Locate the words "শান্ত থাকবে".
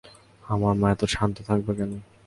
1.13-1.71